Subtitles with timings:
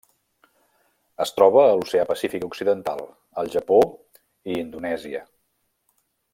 [1.25, 3.05] Es troba a l'Oceà Pacífic occidental:
[3.43, 3.81] el Japó
[4.55, 5.25] i Indonèsia.